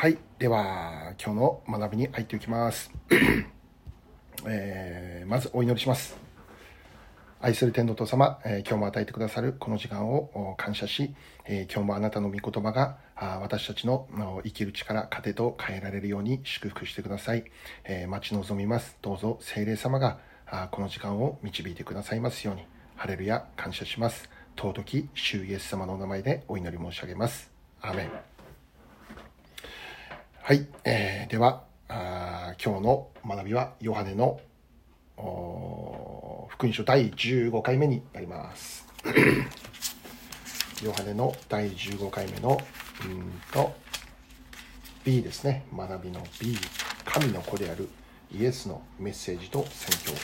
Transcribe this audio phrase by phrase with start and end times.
[0.00, 0.18] はい。
[0.38, 2.92] では、今日の学びに入っていきます。
[4.46, 6.16] えーまずお祈りします。
[7.40, 11.16] 愛する天道父様、えー今日も与えてくださるこの時間を感謝し、
[11.46, 14.06] えー今日もあなたの御言葉があ私たちの
[14.44, 17.42] 生きる力、糧と変えられるように祝福してください。
[17.82, 18.96] えー待ち望みます。
[19.02, 22.64] どうぞ聖霊様があこの時間を導いてくださいますように。
[22.94, 24.30] ハレルヤ、感謝します。
[24.56, 27.50] 尊き主イエス様のお名前でお祈り申し上げます。
[27.80, 28.37] アーメン。
[30.48, 34.40] はい、えーではあ今日の学びはヨハネの
[36.48, 38.86] 福音書第15回目になります。
[40.82, 42.58] ヨハネの第15回目の
[43.04, 43.74] うんと
[45.04, 45.66] B ですね。
[45.76, 46.56] 学びの B
[47.04, 47.86] 神の子である
[48.32, 50.18] イエスのメッセージと宣教、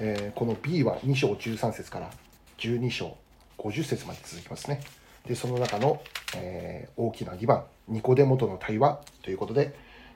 [0.00, 2.10] えーこの B は2章13節から
[2.58, 3.16] 12章
[3.58, 4.80] 50節まで続きますね。
[5.26, 6.00] でその中の、
[6.36, 9.74] えー大きな2番ニコデモとの対話ということで、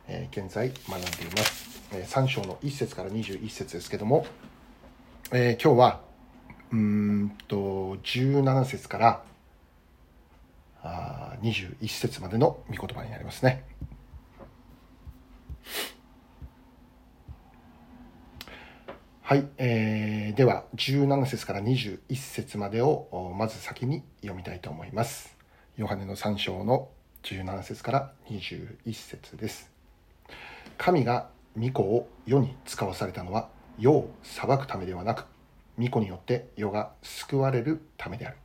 [0.09, 4.25] えー現在学んでいます、え3章の1節から21節ですけども、
[5.33, 6.01] えー今日は
[6.73, 9.23] うんと17節から
[10.83, 13.65] あ21節までの御言葉になりますね。
[19.31, 25.37] はい、えーでは17節から21節までをまず先に読みたいと思います。
[25.77, 26.89] ヨハネの3章の
[27.23, 29.71] 17節から21節です。
[30.77, 35.27] 神が御子を世に使わされたのは世を裁くためではなく
[35.79, 38.37] 御子によって世が救われるためである。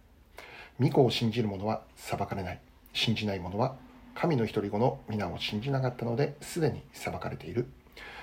[0.80, 2.62] 御子を信じる者は裁かれない。
[2.94, 3.76] 信じない者は
[4.14, 7.66] 神の一人子の皆を信じなかったのですでに裁かれている。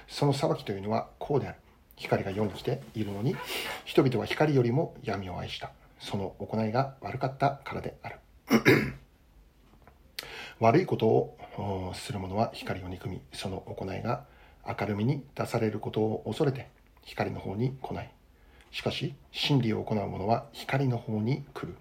[0.06, 1.58] その裁きというのはこうである。
[1.96, 3.36] 光が世に来ているのに
[3.84, 5.70] 人々は光よりも闇を愛した。
[6.00, 8.18] その行いが悪かったからである。
[10.58, 14.24] 悪いことをする者は光を憎みその行いが
[14.66, 16.68] 明るみに出されることを恐れて
[17.02, 18.10] 光の方に来ない。
[18.70, 21.76] しかし真理を行う者は光の方に来る。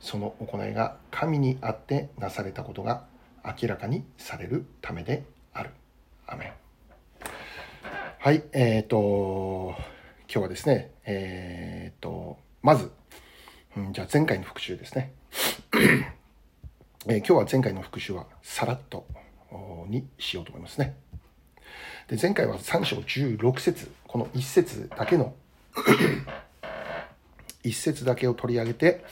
[0.00, 3.04] その行いが神にあってなされたことが
[3.44, 5.70] 明らかにされるためである。
[6.26, 6.59] アメン。
[8.22, 9.74] はいえー、と
[10.28, 12.92] 今日はですねえー、とまず、
[13.78, 15.14] うん、じゃあ前回の復習ですね
[17.06, 19.06] えー今日は前回の復習はさらっと
[19.88, 20.96] にしようと思いますね。
[22.08, 25.32] で前回は3章16節この1節だけの
[27.64, 29.02] 1節だけを取り上げて、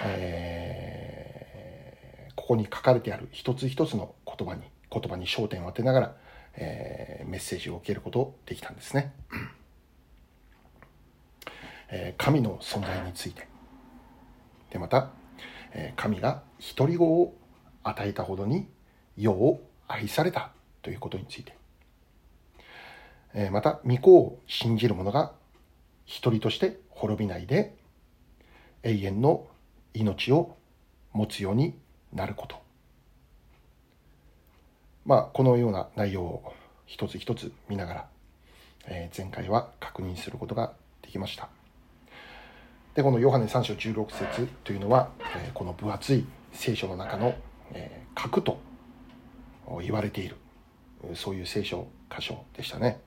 [0.00, 6.16] えーここに書かれてある一つ一つの言葉に言葉に焦点を当てながら、
[6.56, 9.12] えーメッセージを受けることできたんですね。
[11.88, 13.46] えー神の存在について。
[14.70, 15.10] でまた
[15.72, 16.42] えー神が
[16.76, 17.34] 独り子を
[17.82, 18.68] 与えたほどに
[19.16, 20.52] 世を愛された
[20.82, 21.56] ということについて、
[23.34, 25.32] えーまた御子を信じる者が
[26.04, 27.76] 一人として滅びないで
[28.82, 29.46] 永遠の
[29.94, 30.56] 命を
[31.12, 31.74] 持つように
[32.12, 32.69] なること。
[35.04, 36.54] まあこのような内容を
[36.86, 38.08] 一つ一つ見ながら、
[38.86, 40.72] えー前回は確認することが
[41.02, 41.48] できました。
[42.94, 47.34] でこのヨハネ3章16節というのは、えーこの分厚い聖書の中の、
[47.72, 48.58] えー核と
[49.82, 50.36] 言われている
[51.14, 53.00] そういう聖書箇所でしたね、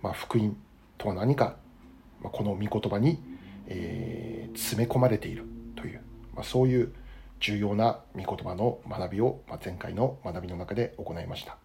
[0.00, 0.56] まあ、福音
[0.96, 1.56] とは何か、
[2.22, 3.20] まあ、この御言葉に、
[3.66, 5.44] えー詰め込まれている
[5.76, 6.00] という、
[6.34, 6.92] まあ、そういう
[7.40, 11.56] 重要な御言葉の学びを、前回の学びの中で行いました。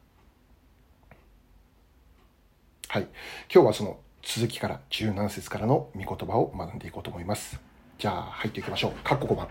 [2.88, 3.08] はい。
[3.54, 7.60] 今日はその続きから17節からの御言葉を学んでいこうと思います。
[7.98, 8.92] じゃあ入っていきましょう。
[9.04, 9.48] 括弧5番。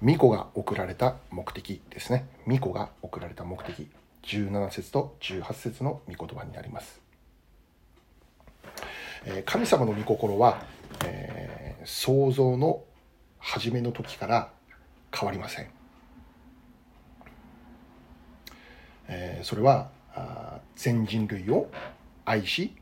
[0.00, 2.26] 巫女が送られた目的ですね。
[2.46, 3.88] 巫女が送られた目的。
[4.22, 7.00] 17節と18節の御言葉になります、
[9.24, 10.64] え神様の御心は、
[11.04, 11.52] えー
[11.84, 12.84] 創造の
[13.38, 14.50] 初めの時から
[15.14, 15.68] 変わりません、
[19.08, 21.70] えーそれはあ全人類を
[22.24, 22.74] 愛し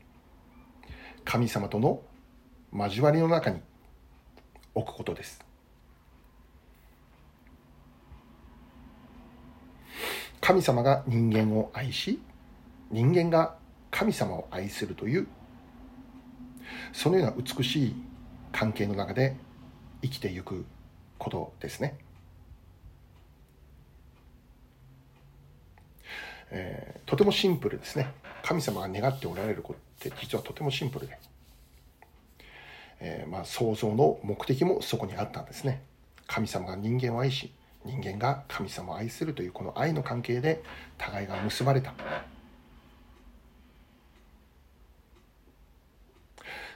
[1.25, 2.01] 神様との
[2.73, 3.59] 交わりの中に
[4.73, 5.43] 置くことです。
[10.39, 12.19] 神様が人間を愛し
[12.89, 13.55] 人間が
[13.91, 15.27] 神様を愛するという
[16.93, 17.95] そのような美しい
[18.51, 19.35] 関係の中で
[20.01, 20.65] 生きていく
[21.19, 21.97] ことですね、
[26.51, 28.13] えーとてもシンプルですね。
[28.43, 31.17] 神様が願っておられることって実はとてもシンプルで、
[32.99, 35.83] えーまあ、創造の目的もそこにあったんですね。
[36.27, 37.53] 神様が人間を愛し
[37.83, 40.63] 人間が神様を愛するというこの愛の関係で
[40.97, 41.93] 互いが結ばれた。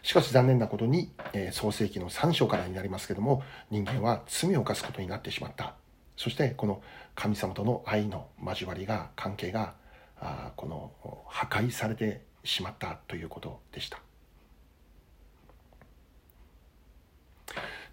[0.01, 5.73] しかし残念なことに、えー、創世紀の3章からになりますけども人間は罪を犯すことになってしまった。
[6.15, 6.81] そしてこの
[7.15, 9.73] 神様との愛の交わりが関係が
[10.19, 10.91] あこの
[11.27, 13.99] 破壊されてしまったということでした。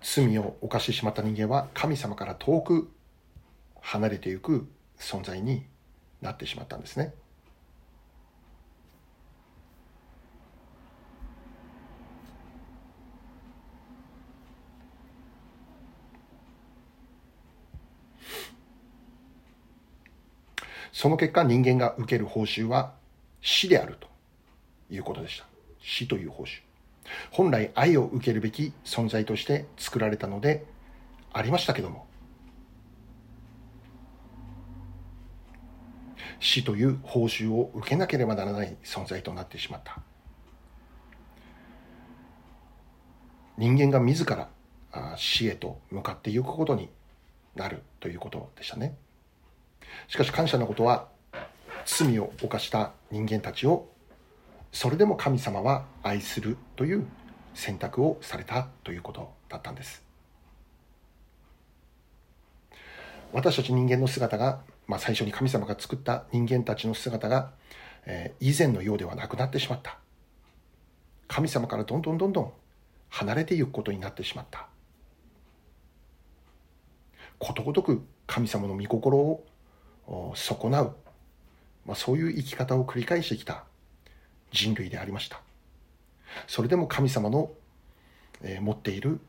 [0.03, 2.91] 罪を犯してしまった人間は神様から遠く
[3.81, 5.65] 離れていく存在に
[6.21, 7.15] なってしまったんですね。
[20.93, 22.93] その結果人間が受ける報酬は
[23.41, 24.09] 死であると
[24.91, 25.47] いうことでした。
[25.81, 26.61] 死という報酬。
[27.31, 30.65] 本来愛を受けるべき存在として作られたので
[31.33, 32.07] ありましたけども。
[36.39, 40.01] 死という報酬を受けなければならない存在となってしまった。
[43.57, 44.49] 人間が自ら
[45.17, 46.91] 死へと向かっていくことに
[47.55, 48.97] なるということでしたね。
[50.09, 51.09] しかし感謝のことは
[51.85, 53.89] 罪を犯した人間たちを
[54.73, 57.07] それでも神様は愛するという
[57.55, 60.03] 選択をされたということだったんです。
[63.33, 67.51] 私たち人間の姿が、まあ、最初に神様が作った人間たちの姿が、
[68.05, 69.99] えー、以前のようではなくなってしまった。
[71.29, 72.53] 神様からどんどんどんどん
[73.09, 74.69] 離れていくことになってしまった。
[77.39, 79.45] ことごとく神様の御心を
[80.35, 80.97] 損なう、
[81.87, 83.65] まあ、そういう生き方を繰り返してきた
[84.51, 85.41] 人類でありました。
[86.47, 87.51] それでも神様の、
[88.43, 89.21] え、持っている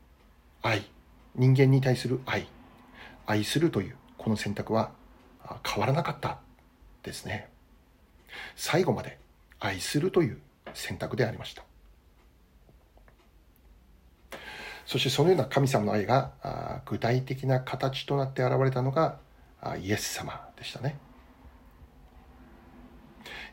[0.62, 0.82] 愛
[1.34, 2.46] 人間に対する愛
[3.26, 4.92] 愛するというこの選択は
[5.66, 6.38] 変わらなかった
[7.02, 7.50] ですね。
[8.56, 9.18] 最後まで
[9.60, 10.38] 愛するという
[10.74, 11.62] 選択でありました。
[14.86, 19.18] そしてそのような神様の愛が具体的な形となって現れたのが
[19.82, 20.98] イエス様でしたね。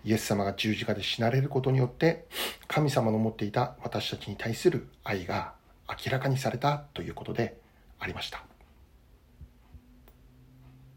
[0.03, 2.25] イエス様が十字架で死なれることによって
[2.67, 5.53] 神様の持っていた私たちに対する愛が
[5.87, 7.57] 明らかにされたということで
[7.99, 8.43] ありました。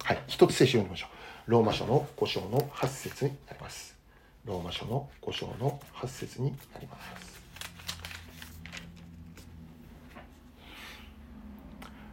[0.03, 1.07] はい一つ聖書を読みましょ
[1.47, 1.51] う。
[1.51, 3.97] ローマ書の5章の8節になります。
[4.45, 7.35] ローマ書の5章の8節になります。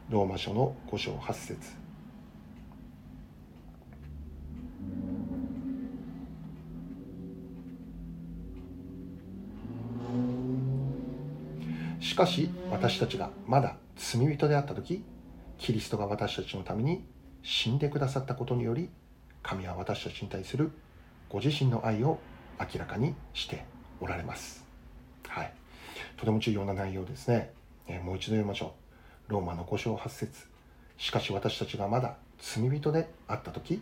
[0.09, 1.81] ローマ書の5章8節。
[12.12, 15.02] しかし私たちがまだ罪人であった時
[15.58, 17.06] キリストが私たちのために
[17.42, 18.90] 死んでくださったことにより
[19.42, 20.74] 神は私たちに対する
[21.30, 22.19] ご自身の愛を
[22.60, 23.63] 明らかにして
[24.02, 24.66] おられます。
[25.25, 25.54] はい。
[26.18, 27.54] とても重要な内容ですね。
[27.88, 28.74] え、もう一度読みましょ
[29.30, 29.31] う。
[29.31, 30.48] ローマの5章8節
[30.98, 33.81] しかし私たちがまだ罪人であった時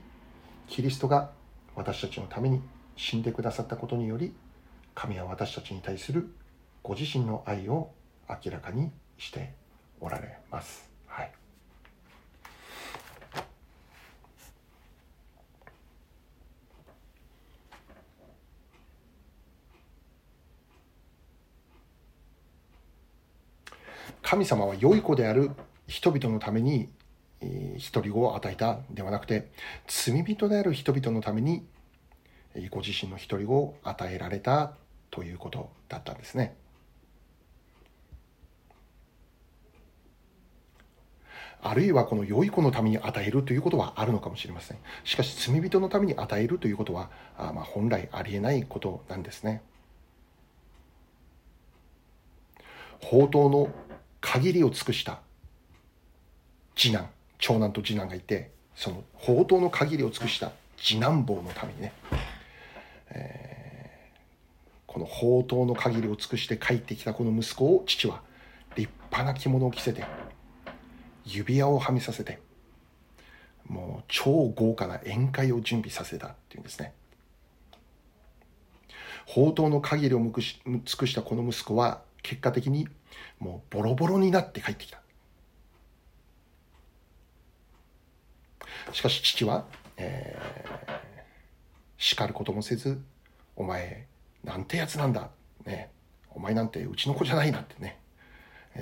[0.68, 1.32] キリストが
[1.76, 2.62] 私たちのために
[2.96, 4.36] 死んでくださったことにより
[4.94, 6.30] 神は私たちに対する
[6.84, 7.90] ご自身の愛を
[8.30, 9.54] 明らかにして
[10.00, 10.90] おられます。
[11.08, 11.32] はい、
[24.22, 25.52] 神様は良い子である
[25.88, 26.88] 人々のために
[27.78, 29.50] 一人子を与えたではなくて
[29.88, 31.66] 罪人である人々のために
[32.70, 34.74] ご自身の一人子を与えられた
[35.10, 36.56] ということだったんですね。
[41.62, 44.78] あるいはこの良い子のために与えるということはあるのかもしれません。
[45.04, 49.62] しかし罪人のために与えるということは、あまあ本来ありえないことなんですね。
[53.02, 53.70] 宝刀の
[54.22, 55.20] 限りを尽くした
[56.76, 61.94] 次男、長男と次男がいて、その宝刀の限りを尽くした次男坊のためにね、
[63.12, 68.22] えー、この宝刀の限りを尽くして帰ってきたこの息子を父は
[68.76, 70.06] 立派な着物を着せて
[71.32, 72.40] 指輪をはめさせて
[73.68, 76.94] もう超豪華な宴会を準備させたっていうんですね。
[79.28, 82.88] 宝刀の限りを尽くしたこの息子は結果的に
[83.38, 85.00] もうボロボロになって帰ってきた。
[88.92, 89.66] しかし父は、
[89.98, 90.92] えー、
[92.00, 93.00] 叱ることもせず
[93.56, 94.08] お前
[94.44, 95.30] なんてやつなんだ
[95.64, 95.92] ね
[96.32, 98.00] お前なんてうちの子じゃないなんてね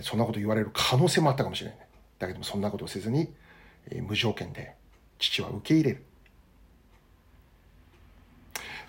[0.01, 1.86] そんなこと言われる可能性もあったかもしれない。
[2.19, 3.33] だけどもそんなことをせずに
[4.07, 4.75] 無条件で
[5.19, 6.03] 父は受け入れる。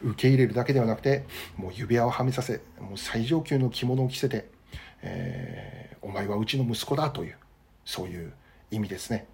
[0.00, 1.24] 受け入れるだけではなくて
[1.56, 4.48] もう指輪をはめさせもう最上級の着物を着せて、
[5.02, 7.36] えー、お前はうちの息子だという
[7.84, 8.32] そういう
[8.70, 9.26] 意味ですね。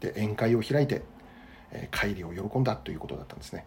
[0.00, 1.02] で宴会を開いて、
[1.70, 3.64] えー、帰りを喜んだということだったんですね。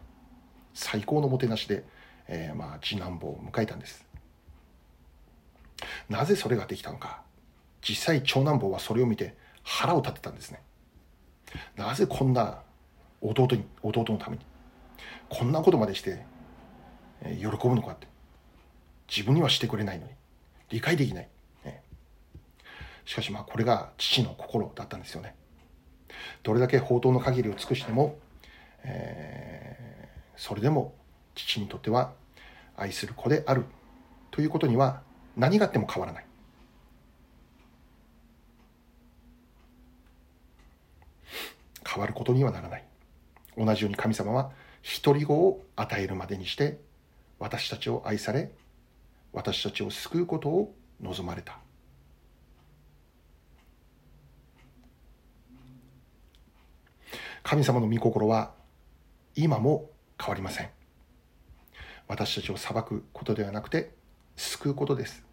[0.73, 1.83] 最高のもてなしで、
[2.27, 4.05] えー、まあ次男坊を迎えたんです。
[6.09, 7.21] なぜそれができたのか。
[7.81, 10.61] 実際長男坊はそれを見て腹を立てたんですね。
[11.75, 12.61] なぜこんな
[13.21, 14.45] 弟に弟のために
[15.29, 16.25] こんなことまでして
[17.23, 18.07] 喜ぶのかって
[19.07, 20.11] 自分にはしてくれないのに
[20.69, 21.29] 理解できない、
[23.05, 25.35] しかしまあこれが父の心だったんですよね。
[26.41, 28.17] どれだけ宝刀の限りを尽くしても、
[28.83, 30.93] えー、それでも
[31.35, 32.13] 父にとっては
[32.75, 33.65] 愛する子である
[34.31, 35.01] ということには
[35.35, 36.25] 何があっても変わらない。
[41.93, 42.83] 変わることにはならない。
[43.55, 44.51] 同じように神様は
[45.03, 46.79] 独り子を与えるまでにして
[47.37, 48.51] 私たちを愛され
[49.31, 51.59] 私たちを救うことを望まれた。
[57.43, 58.53] 神様の御心は
[59.35, 60.69] 今も変わりません。
[62.07, 63.91] 私たちを裁くことではなくて
[64.35, 65.23] 救うことです。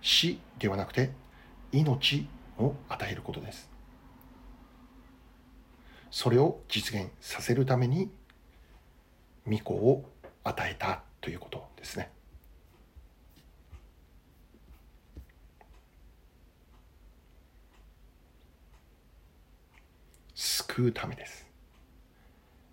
[0.00, 1.10] 死ではなくて
[1.72, 2.26] 命
[2.58, 3.77] を与えることです。
[6.10, 8.10] それを実現させるために
[9.46, 10.04] 御子を
[10.44, 12.10] 与えたということですね。
[20.34, 21.44] 救うためです、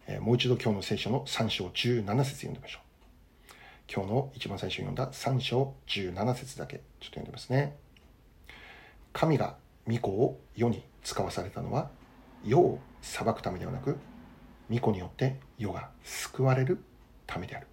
[0.06, 2.86] え、もう一度今日の聖書の3章17節読んでみましょう。
[3.92, 7.76] 今日の一番最初に読んだ3章17節だけちょっと読んでますね。
[9.14, 9.56] 神が
[9.88, 11.90] 御子を世に使わされたのは
[12.44, 13.98] 世を裁くためではなく
[14.70, 16.80] 御子によって世が救われる
[17.28, 17.68] ためである、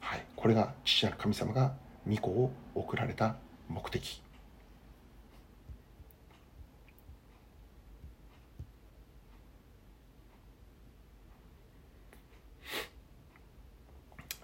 [0.00, 1.74] はい、これが父なる神様が
[2.08, 3.36] 御子を送られた
[3.68, 4.22] 目的。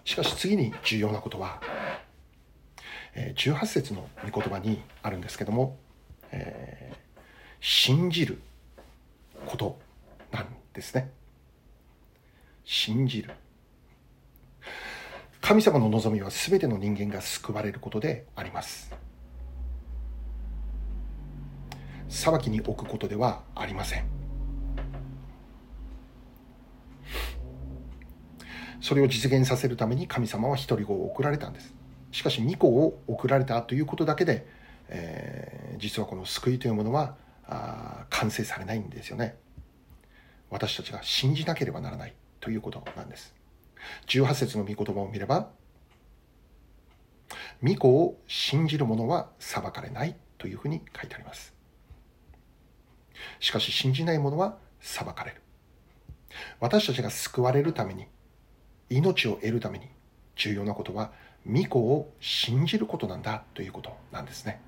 [0.03, 1.61] しかし次に重要なことは
[3.15, 5.77] 18節の御言葉にあるんですけども、
[6.31, 6.97] えー、
[7.59, 8.41] 信じる
[9.45, 9.84] こと。
[10.75, 11.09] ですね。
[12.65, 13.31] 信じる。
[15.41, 18.93] 神様の望みは全ての人間が救われることであります。
[22.09, 24.05] 裁きに置くことではありません。
[28.81, 31.73] それを実現させるために神様は一人子を送られたんです。
[32.11, 34.47] しかし御子を送られたということだけで、
[34.89, 37.15] えー、実はこの救いというものは
[37.47, 39.37] あ完成されないんですよね。
[40.49, 43.33] 私たちが信じなければならないということなんです。
[44.07, 45.49] 18節の御言葉を見れば、
[47.63, 51.53] 御子を信じる者は裁かれないというふうに書いてあります。
[53.39, 55.41] しかし信じない者は裁かれる。
[56.59, 58.07] 私たちが救われるために、
[58.89, 59.89] 命を得るために
[60.35, 61.11] 重要なことは、
[61.47, 64.61] 御子を信じることなんだということなんですね。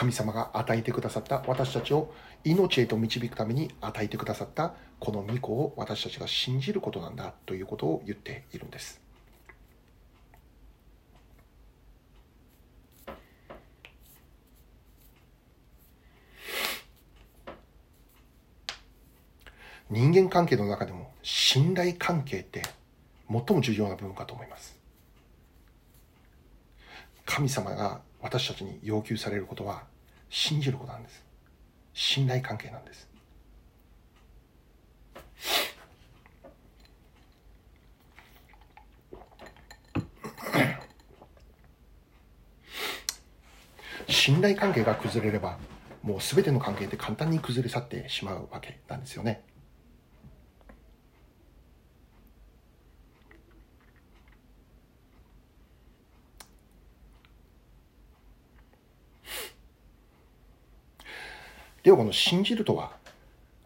[0.00, 2.10] 神様が与えてくださった私たちを
[2.42, 8.98] 命へと導くために与えてくださったこの御子を私たちが信じることなんだということを言っているんです。
[19.90, 22.62] 人間関係の中でも信頼関係って
[23.28, 24.78] 最も重要な部分かと思います。
[27.26, 29.89] 神様が私たちに要求されることは
[30.30, 31.24] 信じることなんです。
[31.92, 33.08] 信頼関係なんです。
[44.08, 45.58] 信頼関係が崩れれば
[46.02, 49.42] もう全ての関係って簡単に崩れ去ってしまうわけなんですよね。
[61.82, 62.92] ではこの信じるとは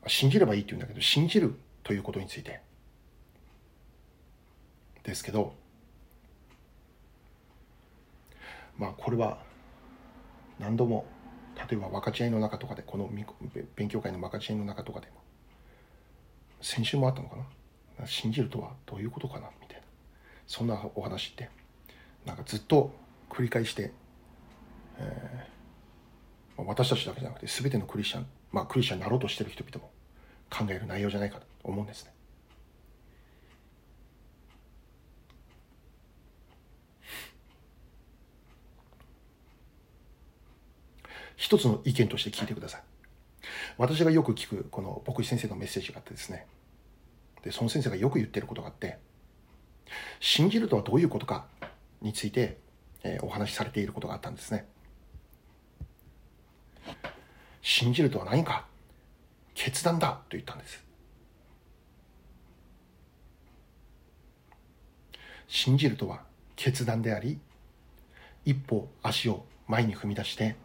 [0.07, 2.61] 信じればいいって言うんだけど信じるということについて。
[5.03, 5.53] ですけど
[8.79, 9.37] まあこれは
[10.59, 11.05] 何度も
[11.57, 13.11] 例えば分かち合いの中とかでこの
[13.77, 15.13] 勉強会の分かち合いの中とかでも
[16.63, 17.37] 先週もあったのか
[17.99, 18.07] な？
[18.07, 19.51] 信じるとはどういうことかな？
[19.61, 19.83] みたいな。
[20.47, 21.51] そんなお話って
[22.25, 22.91] なんかずっと
[23.29, 23.93] 繰り返して
[24.99, 25.54] えー、
[26.57, 29.91] 私たちだけじゃなくて全てのクリスチャン、まあ、クリスチャンになろうとしてる人々も
[30.51, 32.13] 考える内容じゃないかと思うんですね。
[41.37, 42.83] 一つの意見として聞いてください。
[43.77, 46.47] 私がよく聞くこの牧師先生のメッセージがあってですね。
[47.43, 48.99] で、その先生がよく言ってることがあって、
[50.21, 51.47] 信じるとはどういうことか
[52.01, 52.59] について、
[53.03, 54.67] えー、お話しされていることがあったんですね。
[57.65, 58.65] 信じるとは何か
[59.55, 60.85] 決断だと言ったんです。
[65.49, 66.23] 信じるとは
[66.55, 67.41] 決断であり、
[68.45, 70.57] 一歩足を前に踏み出して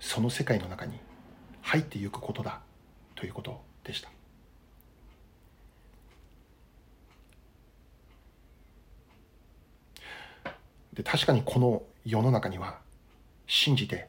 [0.00, 0.98] その世界の中に
[1.60, 2.60] 入っていくことだ
[3.14, 4.10] ということでした
[10.94, 12.78] で確かにこの世の中には
[13.46, 14.08] 信じて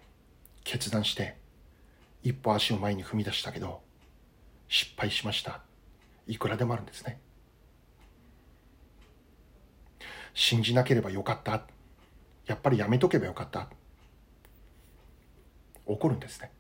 [0.64, 1.36] 決断して
[2.26, 3.82] 一歩足を前に踏み出したけど
[4.68, 5.62] 失敗しました。
[6.26, 7.22] いくらでもあるんですね。
[10.34, 11.68] 信じなければよかった。
[12.48, 13.70] やっぱりやめとけばよかった。
[15.88, 16.52] 起こるんですね。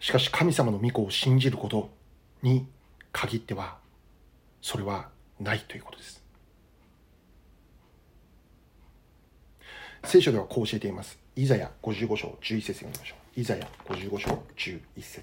[0.00, 1.90] しかし神様の御子を信じること
[2.42, 2.66] に
[3.12, 3.76] 限っては
[4.62, 6.24] それはないということです。
[10.04, 11.27] 聖書ではこう教えています。
[11.38, 13.40] イザヤ55章11節読みましょう。
[13.40, 15.22] イザヤ55章11節。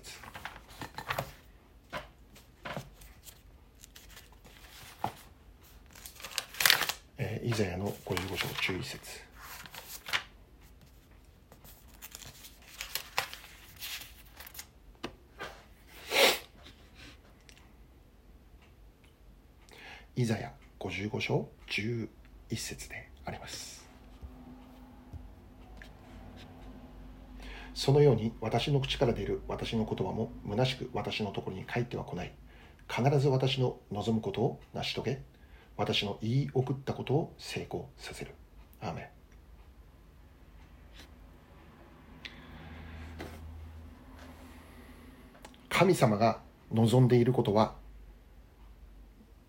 [7.17, 9.00] えー、イザヤの55章11節。
[20.15, 22.07] イザヤ55章11
[22.55, 23.85] 節であります。
[27.75, 32.34] そのように私の口から出る私の言葉も虚しく私のところに帰っては来ない。
[32.88, 35.21] 必ず私の望むことを成し遂げ
[35.76, 38.32] 私の言い送ったことを成功させる。
[38.80, 39.08] アーメン。
[45.67, 46.39] 神様が
[46.71, 47.76] 望んでいることは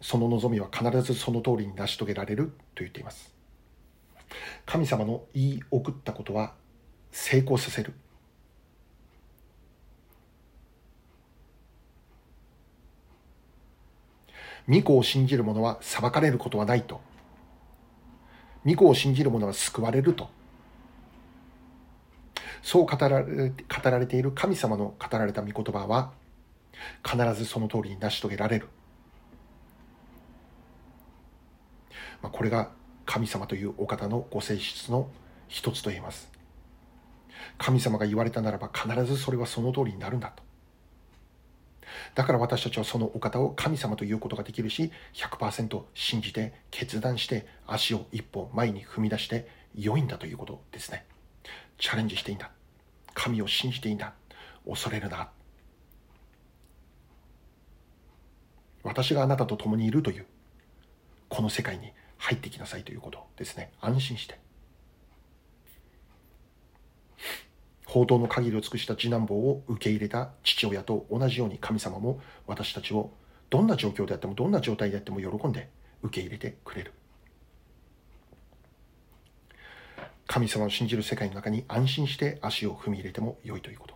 [0.00, 3.32] その望みは必ずその通りに成し遂げられると言っています。
[4.66, 6.54] 神様の言い送ったことは
[7.12, 7.94] 成功させる。
[14.68, 17.00] 御子を信じる者は裁かれることはないと。
[18.64, 20.28] 御子を信じる者は救われると。
[22.62, 26.10] そう語られ語られている神様の語られた御言葉は
[27.04, 28.68] 必ずその通りに成し遂げられる。
[32.22, 32.70] まあ、これが
[33.04, 35.08] 神様というお方のご性質の
[35.46, 36.28] 一つと言えます。
[37.58, 40.45] 神様が言われたならば必ずそれはその通りになるんだと。
[42.14, 51.04] だから私たちはそのお方を神様ということができるし100%信じて決断して足を一歩前に踏み出して良いんだということですね。
[51.78, 52.50] チャレンジしていいんだ。
[53.14, 54.14] 神を信じていいんだ。
[54.66, 55.30] 恐れるな。
[58.82, 60.26] 私があなたと共にいるという
[61.28, 63.72] この世界に入ってきなさいということですね。
[63.80, 64.45] 安心して。
[67.86, 73.12] 報道の限りを尽くした次男坊を受け入れた父親と同じように神様も私たちを
[73.48, 75.70] どんな状況であってもどんな状態であっても喜んで
[76.02, 76.92] 受け入れてくれる。
[80.26, 83.95] 神様を信じる世界の中に安心して足を踏み入れても良いということ。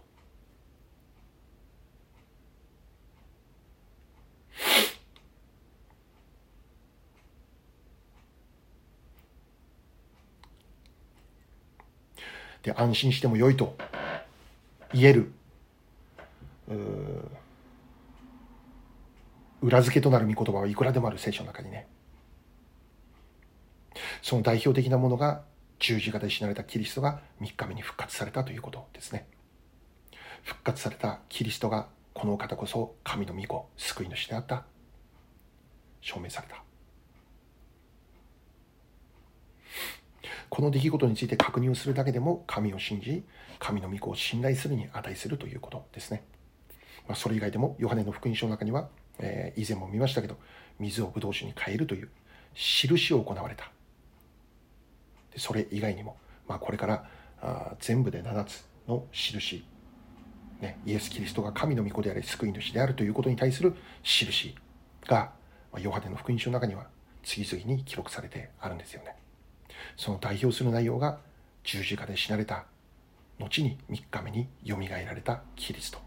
[12.62, 13.77] で安心してもよいと
[14.92, 15.33] 言える
[19.62, 21.87] 裏付けとなる御言葉はいくらでもある聖書の中にね。
[24.23, 25.42] その代表的なものが
[25.79, 29.27] 十字架で死なれたキリストが3日目に復活されたということですね。
[30.42, 34.64] 復活されたキリストがこの方こそ神の御子救い主であった。
[36.01, 36.69] 証明された。
[40.50, 43.24] この出来事について確認をするだけでも神を信じ
[43.60, 46.24] 神の御子を信頼するに値するということですね、
[47.06, 48.88] まあ、それ以外でもヨハネの福音書の中には、
[49.20, 50.36] えー、以前も見ましたけど
[50.80, 52.08] 水をブドウ酒に変えるという
[52.54, 53.70] 印を行われた。
[55.32, 56.16] でそれ以外にも、
[56.48, 57.04] まあ、これから
[57.40, 59.64] あ全部で7つの印、
[60.60, 64.56] ね、イエス・キリストが神の御子であり救い主であるということに対する印
[65.06, 65.30] が、
[65.72, 66.88] ま、ヨハネの福音書の中には
[67.22, 69.19] 次々に記録されてあるんですよね。
[69.96, 71.18] その代表する内容が
[71.64, 72.64] 十字架で死なれた
[73.38, 75.98] 後に3日目によみがえられたキリスト。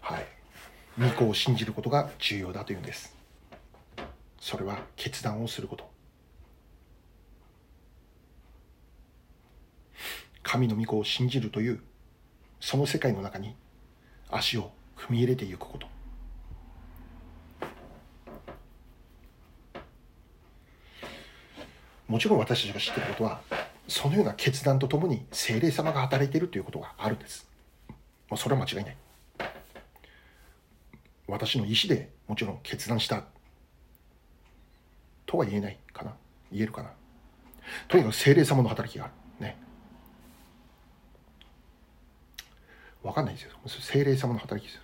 [0.00, 0.26] はい。
[0.98, 3.16] 御子を信じることが重要だというんです。
[4.40, 5.88] それは決断をすること。
[10.42, 11.80] 神の御子を信じるという
[12.60, 13.54] その世界の中に
[14.30, 15.97] 足を踏み入れていくこと。
[22.08, 23.40] もちろん私たちが知っていることは
[23.86, 27.46] そのような決断とともに精霊様が働いているということがあるんです、
[28.28, 28.96] まあ、それは間違いない。
[31.26, 33.24] 私の意思でもちろん決断した。
[35.26, 36.14] とは言えないかな。
[36.50, 36.90] 言えるかな。
[37.86, 39.44] とにかく精霊様の働きがある。
[39.44, 39.58] ね。
[43.02, 43.50] 分かんないですよ。
[43.66, 44.80] 精霊様の働きです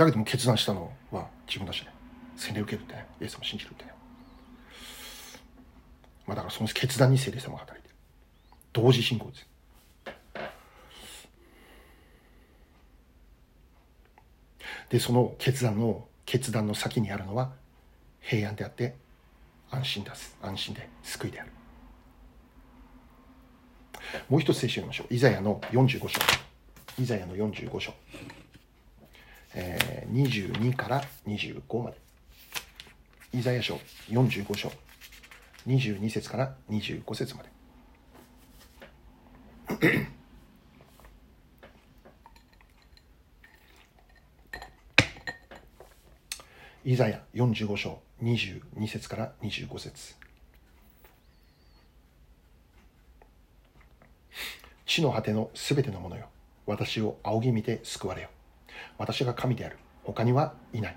[0.00, 1.92] だけども決断したのは自分だしね。
[2.34, 3.06] 洗礼受けるってね。
[3.20, 3.92] イエス様信じるってね。
[6.26, 7.94] まあだからその決断に聖霊様が働いてる。
[8.72, 9.46] 同時進行です。
[14.88, 17.52] でその決断の決断の先にあるのは
[18.20, 18.96] 平安であって
[19.70, 20.34] 安心だす。
[20.40, 21.50] 安心で救いである。
[24.30, 25.14] もう一つ聖書を読みましょう。
[25.14, 26.18] イザヤの45章。
[26.98, 27.92] イザヤの45章。
[29.54, 31.96] えー、22から25まで。
[33.32, 34.72] イザヤ書45章、
[35.66, 37.50] 22節から25節まで。
[46.84, 48.02] イザヤ45章。
[48.22, 50.14] 22節から25節。
[54.84, 56.28] 地の果てのすべてのものよ。
[56.66, 58.28] 私を仰ぎ見て救われよ。
[58.98, 59.78] 私が神である。
[60.04, 60.96] 他にはいない。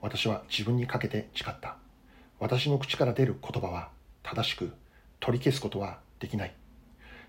[0.00, 1.76] 私は自分にかけて誓った。
[2.38, 3.90] 私の口から出る言葉は
[4.22, 4.72] 正しく
[5.20, 6.54] 取り消すことはできない。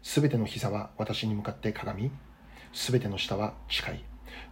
[0.04, 2.12] すべての膝は私に向かって鏡、
[2.74, 4.04] すべての下は誓い。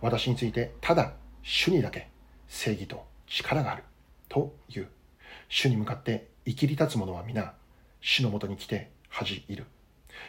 [0.01, 2.09] 私についてただ主にだけ
[2.47, 3.83] 正義と力がある
[4.29, 4.87] という。
[5.49, 7.53] 主に向かって生きり立つ者は皆、
[8.01, 9.65] 主のもとに来て恥じる。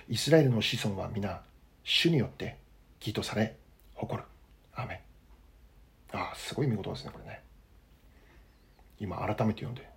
[0.09, 1.43] イスラエルの子孫は皆、
[1.85, 2.59] 主によって
[3.01, 3.57] 義とされ、
[3.97, 4.29] 誇る。
[4.75, 5.03] アメ
[6.13, 7.43] ああ、すごい見事ですね、これね。
[8.99, 9.89] 今、改めて読んで、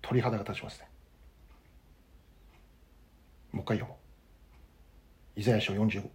[0.00, 0.88] 鳥肌が立ちますね。
[3.52, 3.98] もう一回読も
[5.36, 5.40] う。
[5.40, 6.10] イザヤ書45、ん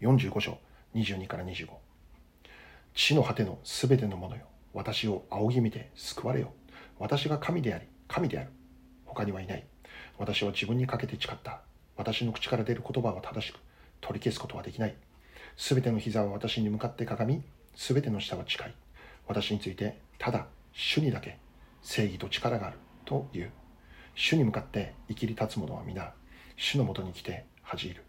[0.00, 0.58] ?45 章、
[0.94, 1.68] 22から25。
[2.94, 4.46] 地の果てのすべてのものよ。
[4.72, 6.52] 私を仰ぎ見て救われよ。
[6.98, 8.50] 私が神であり、神である。
[9.04, 9.64] 他にはいない。
[10.18, 11.60] 私は自分にかけて誓った。
[11.96, 13.58] 私の口から出る言葉は正しく、
[14.00, 14.96] 取り消すことはできない。
[15.56, 17.42] すべての膝は私に向かってかがみ、
[17.74, 18.74] すべての下は近い。
[19.26, 21.38] 私について、ただ、主にだけ
[21.82, 23.50] 正義と力があるという。
[24.14, 26.12] 主に向かって生きり立つ者は皆、
[26.56, 28.02] 主のもとに来て恥じる。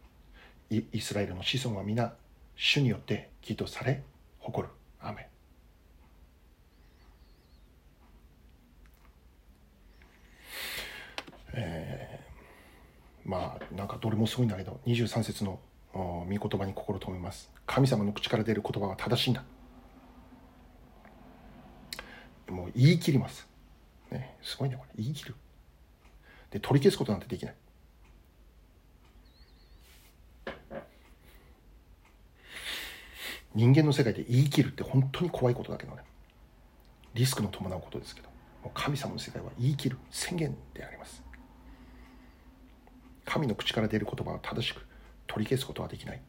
[0.69, 2.13] イスラエルの子孫は皆、
[2.55, 4.03] 主によって義とされ、
[4.39, 4.73] 誇る。
[4.99, 5.29] アメ
[11.53, 15.59] えー、まあなんかどれもすごいんだけど23節の
[15.93, 17.51] 御言葉に心留めます。
[17.65, 19.43] 神様の口から出る言葉は正しいんだ。
[22.49, 23.45] もう言い切ります、
[24.09, 25.03] ね、すごいねこれ。
[25.03, 25.35] 言い切る。
[26.51, 27.55] で取り消すことなんてできない。
[33.53, 36.03] 人間の世界で言い切るって本当に怖いことだけどね。
[37.15, 38.29] リスクの伴うことですけど。
[38.63, 39.97] もう神様の世界は言い切る。
[40.11, 41.23] 宣言であります。
[43.25, 44.85] 神の口から出る言葉は正しく
[45.27, 46.21] 取り消すことはできない。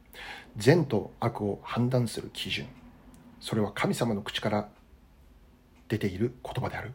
[0.56, 2.66] 善と悪を判断する基準。
[3.40, 4.68] それは神様の口から
[5.88, 6.92] 出ている言葉である。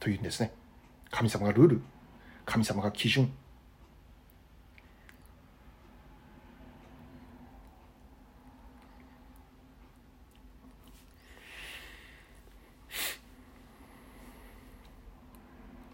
[0.00, 0.52] というんですね。
[1.10, 1.82] 神様がルール。
[2.44, 3.32] 神様が基準。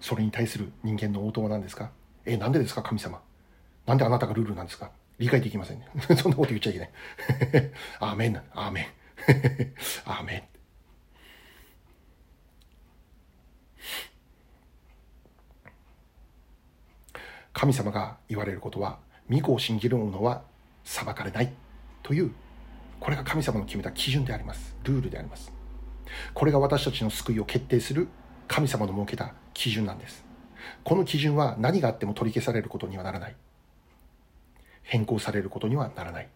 [0.01, 1.90] それに対する人間の応答は何ですか？
[2.27, 2.83] え、なんでですか？
[2.83, 3.22] 神様。
[3.87, 4.90] なんであなたがルールなんですか？
[5.18, 5.87] 理解できませんね。
[6.16, 6.90] そんなこと言っちゃいけない。
[8.01, 8.87] アーメンアーメン。
[10.05, 10.42] アーメン。
[17.53, 18.98] 神様が言われることは、
[19.31, 20.42] 御子を信じる者は
[20.85, 21.53] 裁かれない
[22.03, 22.33] という、
[22.98, 24.75] これが神様の決めた基準であります。
[24.85, 25.53] ルールであります。
[26.35, 28.09] これが私たちの救いを決定する
[28.48, 30.25] 神様の設けた基準なんです。
[30.85, 33.37] この基準は何があっても取り消されることにはならない。
[34.83, 36.29] 変更されることにはならない。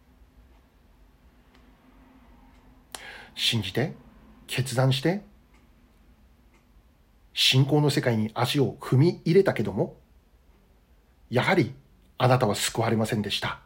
[3.35, 3.95] 信じて、
[4.47, 5.23] 決断して、
[7.35, 9.97] 信仰の世界に足を踏み入れたけども、
[11.29, 11.75] やはり
[12.19, 13.61] あなたは救われませんでした。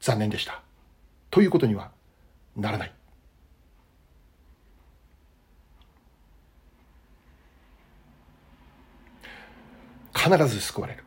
[0.00, 0.62] 残念でした。
[1.30, 1.92] ということには
[2.56, 2.92] ならない。
[10.12, 11.04] 必ず救われる。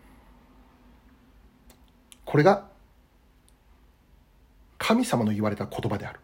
[2.36, 2.66] これが
[4.78, 6.20] 神様の言われた言葉である。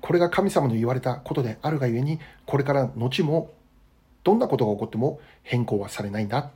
[0.00, 3.50] これが神様の言われたことであるがゆえに、これから後も
[4.22, 6.52] どんなことが起こっても変更はされないんだ。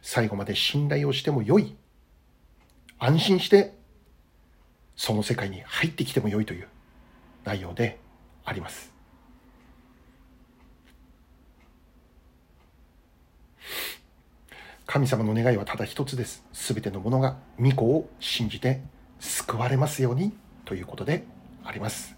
[0.00, 1.76] 最後まで信頼をしてもよい。
[2.98, 3.78] 安心して
[4.96, 6.66] その世界に入ってきてもよいという
[7.44, 8.00] 内容で
[8.44, 8.91] あります。
[14.92, 16.44] 神様の願いはただ一つです。
[16.52, 18.82] すべてのものが御子を信じて
[19.20, 21.24] 救われますようにということで
[21.64, 22.14] あります。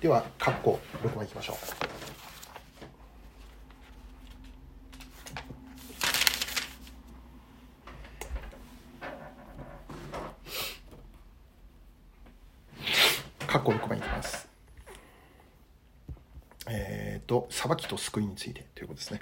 [0.00, 1.56] では、括弧6番いきましょう。
[13.46, 14.37] 括弧6番いきます。
[17.28, 19.20] と、裁きと救いについてということですね。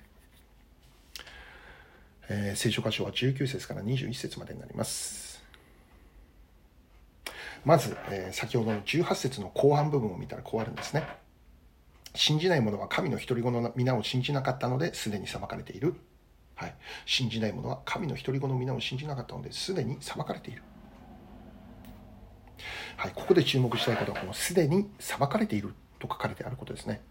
[2.29, 5.45] えー、聖書箇所は19節から21節までになります。
[7.65, 11.07] まず、えー、先ほどの18節の後半部分を見たらこうあるんですね。
[12.15, 15.95] 信じない者は神の独り子の皆を信じなかったのですでに裁かれている。
[16.55, 16.75] はい。
[17.05, 20.63] 信じない者は神の独り子の皆を信じなかったのですでに裁かれている。
[22.97, 23.13] はい。
[23.15, 27.03] ここで注目したいことは、このすでに裁かれていると書かれてあることですね。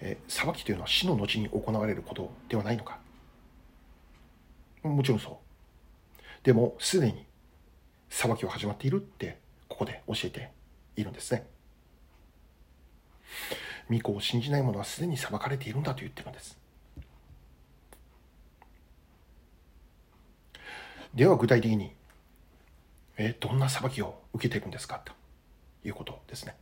[0.00, 2.98] えー、裁きというのは死の後に行われることではないのか？
[4.82, 6.26] もちろんそう。
[6.44, 7.26] でも、すでに
[8.08, 10.50] 裁きは始まっているって、ここで教えて
[10.94, 11.44] いるんですね。
[13.90, 16.56] 御子を信じない者はすでに裁かれているんだと言ってるんです。
[21.14, 21.92] では具体的に、
[23.16, 25.00] えどんな裁きを受けているんですか？
[25.04, 25.12] と
[25.84, 26.54] いうことですね。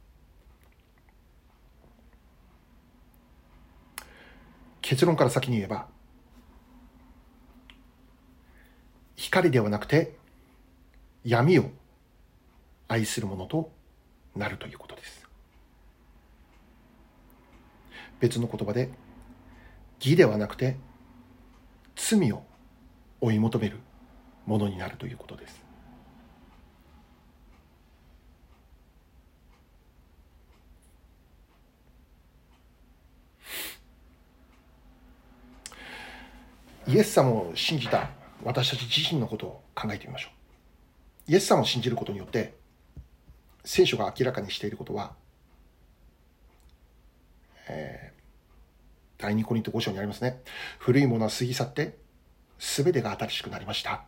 [4.85, 5.87] 結論から先に言えば、
[9.16, 10.14] 光ではなくて
[11.25, 11.70] 闇を
[12.87, 13.73] 愛するものと
[14.37, 15.27] なるということです。
[18.20, 18.90] 別の言葉で
[20.01, 20.77] 義ではなくて
[21.97, 22.42] 罪を
[23.23, 23.79] 追い求める
[24.44, 25.63] ものになるということです。
[36.87, 38.11] イエス様を信じた
[38.42, 40.29] 私たち自身のことを考えてみましょ
[41.29, 41.33] う。
[41.33, 42.55] イエス様を信じることによって、
[43.64, 45.14] 聖書が明らかにしていることは、
[47.68, 50.42] えー、第2コリント5章にありますね。
[50.79, 51.97] 古いものは過ぎ去って、
[52.59, 54.05] すべてが新しくなりました。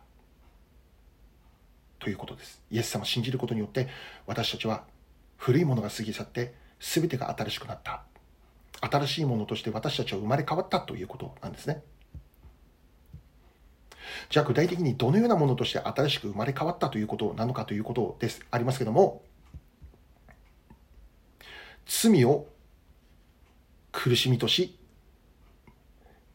[1.97, 2.61] ということです。
[2.69, 3.87] イエス様を信じることによって、
[4.27, 4.83] 私たちは
[5.37, 8.03] 古いものが過ぎ去って、すべてが新しくなった。
[8.79, 11.81] 新しいものとして私たちは生まれ変わったということなんですね。
[14.29, 19.21] じゃあ具体的にどのようなものとして新しく生まれ変わったということなのかということです、ありますけども、
[21.85, 22.47] 罪を
[23.91, 24.77] 苦しみとし、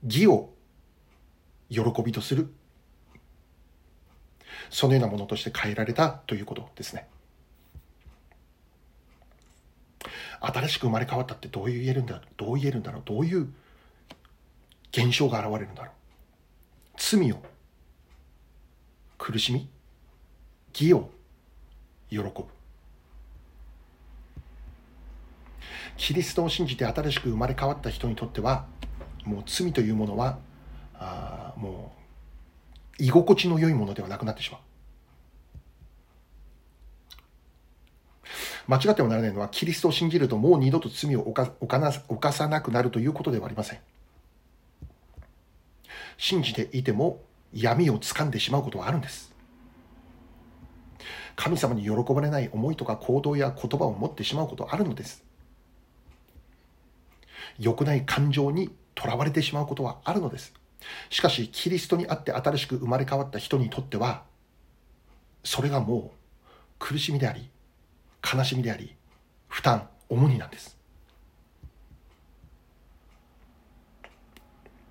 [0.05, 0.51] 義を
[1.69, 2.53] 喜びとする。
[4.71, 7.07] そのようなものとして変えられたということですね。
[10.41, 13.53] 新しく生まれ変わったってどう言えるんだどう言えるんだろうどういう
[14.91, 15.95] 現象が現れるんだろう
[16.97, 17.43] 罪を
[19.23, 19.69] 苦しみ
[20.75, 21.09] 義を
[22.11, 22.45] 喜ぶ。
[25.97, 28.67] キリストを信じて新しく生まれ変わった人にとっては
[29.25, 30.41] もう罪というものは
[30.95, 31.93] あも
[32.99, 34.61] う居心地の良いものではなくなってしまう。
[38.67, 43.79] 間違ってはならないのはキリストを信じるともう二度と罪を犯さなくなるということではありません。
[46.19, 47.21] 信じていても
[47.53, 49.33] 闇を掴んでしまうことはあるんです。
[51.35, 55.25] 神様に喜ばれない思いとか行動や言葉を持ってしまうことあるのです。
[57.59, 60.53] 良くない感情にとらわれてしまうことはあるのです。
[61.11, 64.25] しかし、キリストにあって新しく生まれ変わった人にとっては、
[65.45, 66.17] それがもう
[66.79, 67.49] 苦しみであり
[68.23, 68.95] 悲しみであり
[69.49, 70.77] 負担重荷なんです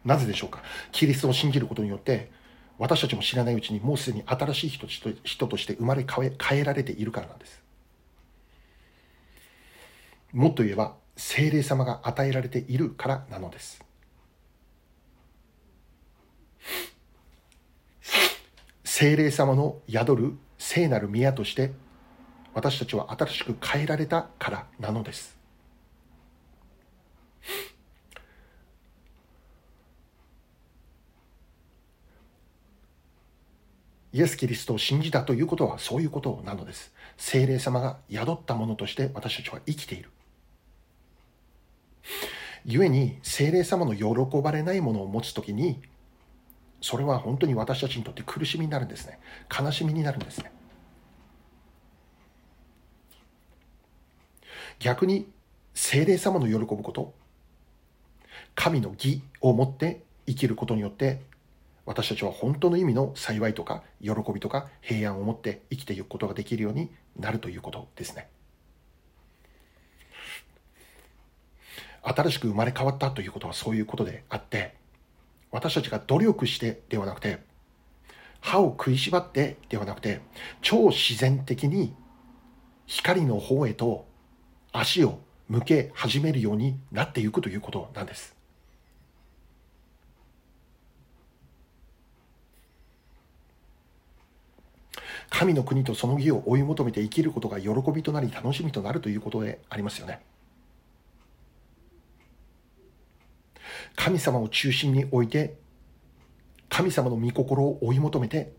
[0.04, 0.62] なぜでしょうか？
[0.92, 2.32] キリストを信じることによって
[2.82, 4.88] 私たちも知らないうちにもうすでに新しい人
[5.24, 7.62] 人として生まれ変え変えられているからなんです。
[10.34, 13.86] もっと言えば精霊様が与えられているからなのです。
[18.84, 21.74] 精霊様の宿る聖なる宮として
[22.56, 25.38] 私たちは新しく変えられたからなのです。
[34.14, 36.94] イエス・キリストを信じたということはそういうことなのです。
[37.18, 40.10] 精霊様が宿ったものとして私たちは生きている。
[42.66, 45.82] 故に精霊様の喜ばれないものを持つときに
[46.80, 49.20] それは本当に私たちにとって苦しみになるんですね
[49.50, 50.52] 悲しみになるんですね
[54.80, 55.28] 逆に
[55.74, 57.14] 精霊様の喜ぶこと
[58.56, 61.22] 神の義を持って生きることによって
[61.92, 68.30] 私たちは本当の意味の幸いとか喜びとか平安を持って生きていくことができるようになるということですね
[72.02, 74.74] 新しく生まれ変わったということはそういうことであって
[75.52, 77.40] 私たちが努力してではなくて
[78.40, 80.22] 歯を食いしばってではなくて
[80.62, 81.94] 超自然的に
[82.86, 84.06] 光の方へと
[84.72, 88.41] 足を向け始めるようになっていくということなんです。
[95.32, 100.20] 神の国とその義を追い求めて生きることが喜びとなり楽しみとなるということでありますよね。
[103.96, 105.56] 神様を中心に置いて
[106.70, 108.52] 神様の御心を追い求めて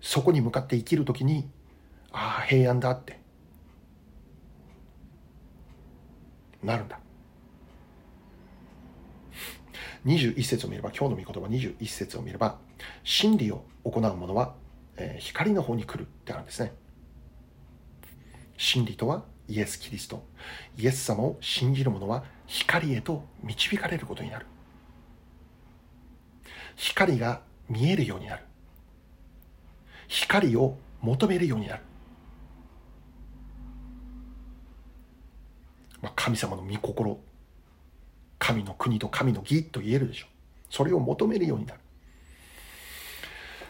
[0.00, 1.48] そこに向かって生きるときに
[2.12, 3.18] ああ平安だって
[6.62, 7.00] なるんだ
[10.06, 12.58] 21節を見れば今日の御言葉21節を見れば
[13.02, 14.54] 真理を行う者は、
[15.02, 16.72] えー、光の方に来るってあるんですね。
[18.58, 20.22] 真理とはイエス・キリスト。
[20.76, 24.46] イエス様を信じる者は光へと導かれることになる。
[26.76, 28.44] 光が見えるようになる。
[30.06, 31.82] 光を求めるようになる、
[36.02, 37.18] まあ、神様の御心。
[38.38, 40.28] 神の国と神の義と言えるでしょう。
[40.68, 41.80] それを求めるようになる。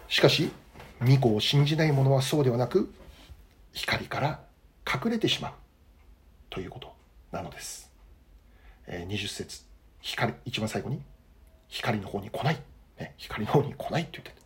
[0.09, 0.51] しかし
[1.03, 2.93] 御子を信じない者はそうではなく
[3.73, 4.41] 光から
[4.87, 5.53] 隠れてしまう。
[6.51, 6.93] ということ
[7.33, 7.91] なのです。
[8.87, 9.63] え20節。
[10.01, 11.01] 光一番最後に。
[11.69, 12.59] 光の方に来ない、
[12.99, 14.40] ね、光の方に来ないって言って。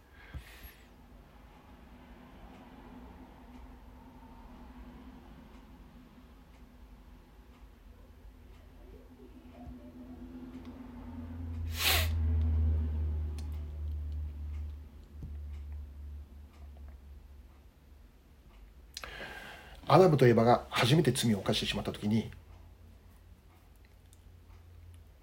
[19.94, 22.28] アダムとエバが初めて罪を犯してしまった時に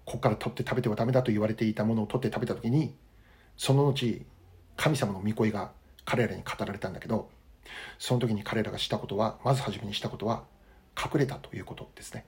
[0.06, 2.94] ここから取って食べてはダメだと言われていたものを取って食べた時に
[3.58, 4.24] その後
[4.78, 5.72] 神様の御声が
[6.06, 7.28] 彼らに語られたんだけど
[7.98, 10.44] その時に彼らがしたことはまず初めにしたことは
[10.96, 12.24] 隠れたということですね。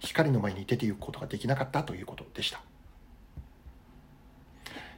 [0.00, 2.60] 光の前に出ていくことができなかったということでした。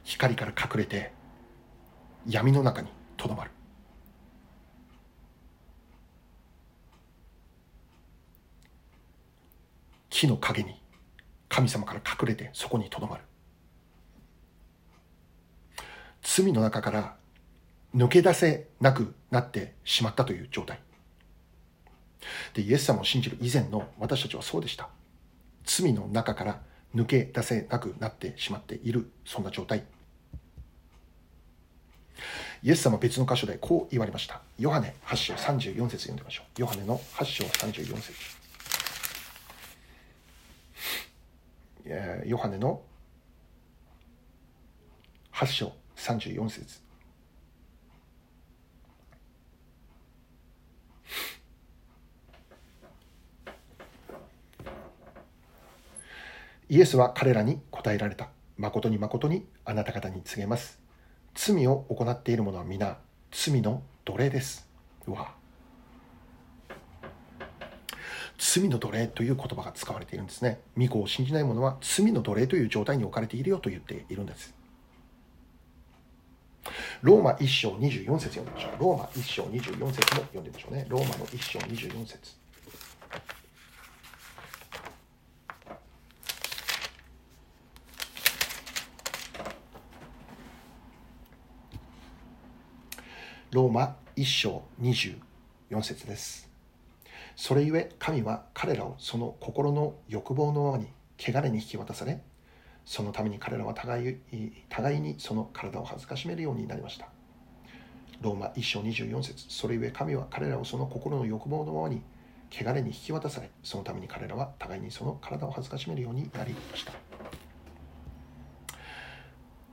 [0.03, 1.13] 光から隠れて
[2.27, 3.51] 闇の中にとどまる。
[10.13, 10.79] 木の陰に
[11.49, 13.23] 神様から隠れてそこにとどまる。
[16.21, 17.15] 罪の中から
[17.95, 20.79] 抜け出せなくなってしまったという状態。
[22.53, 24.87] でイエス様を信じる以前の私たちはそうでした。
[25.65, 26.61] 罪の中から
[26.93, 29.83] 抜け出せなくなってしまっているそんな状態。
[32.61, 34.41] イエス様別の箇所でこう言われました。
[34.59, 36.61] ヨハネ8章34節読んでみましょう。
[36.61, 38.42] ヨハネの8章34節。
[42.25, 42.81] ヨハネの
[45.33, 46.81] 8章34節
[56.69, 58.29] イエスは彼らに答えられた。
[58.57, 60.79] 誠に誠にあなた方に告げます。
[61.35, 62.97] 罪を行っている者は皆
[63.31, 64.67] 罪の奴隷です。
[65.05, 65.42] うわ。
[68.37, 70.59] 罪の奴隷という言葉が使われているんですね。
[70.77, 74.53] 御子を信じない者は罪の奴隷という状態に置かれているよと言っているんです。
[77.01, 78.71] ローマ1章24節読んでみましょう。
[78.79, 80.85] ローマ1章24節も読んでみましょうね。
[80.89, 82.43] ローマの1章24節
[93.51, 96.52] ローマ1章24節です。
[97.35, 102.21] それゆえ神は彼らをその心の欲望のままに汚れに引き渡され、
[102.85, 104.17] そのために彼らは互い
[104.69, 107.07] 互いにその体を恥ずかしめるようになりました。
[108.21, 112.01] ローマ1章24節それゆえ神は彼らをその心の欲望のままに
[112.51, 116.93] 汚れに引き渡され、そのために彼らは互いにその体を恥ずかしめるようになりました。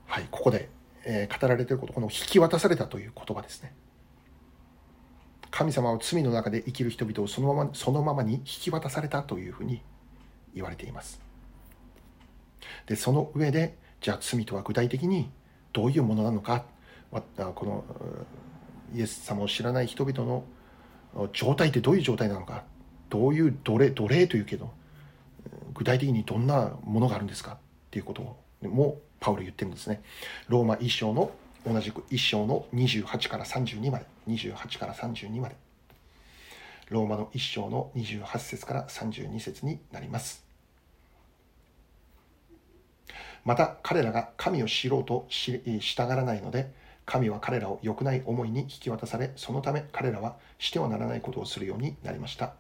[0.07, 0.69] はい、ここで
[1.05, 3.73] えー、語られていること、この引き渡されたという言葉ですね。
[5.51, 9.83] 神様は罪の中で生きる人々をそのままそのままに引き渡されたというふうに
[10.55, 11.21] 言われています。
[12.87, 15.31] で、その上で、じゃあ罪とは具体的に
[15.73, 16.65] どういうものなのか、
[17.11, 17.85] この
[18.95, 20.45] イエス様を知らない人々の
[21.33, 22.65] 状態ってどういう状態なのか、
[23.09, 24.71] どういう奴隷奴隷というけど、
[25.75, 27.59] 具体的にどんなものがあるんですかっ
[27.91, 30.03] ていうことをもうパウル言ってるんですね。
[30.49, 31.31] ローマ1章の
[31.67, 35.57] 同じく1章の28から32まで、28から32まで。
[36.89, 40.45] ローマの1章の28節から32節になります。
[43.45, 46.73] また彼らが神を知ろうとし従らないので、
[47.07, 52.55] 神は彼らを良くない思いに引き渡され、そのため彼らはしてはならないことをするようになりました。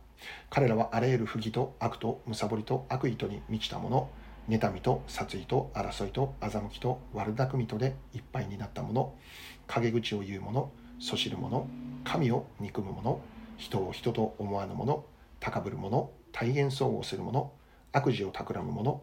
[0.50, 4.10] 彼らはあらゆる不義と悪と貪りと悪意とに満ちたもの、
[4.50, 9.14] 妬みと殺意と争いと欺きと悪巧みとでいっぱいになった者
[9.68, 11.68] 陰口を言う者そしる者
[12.02, 13.20] 神を憎む者
[13.58, 15.04] 人を人と思わぬ者
[15.38, 17.52] 高ぶる者大変相応する者
[17.92, 19.00] 悪事を企む者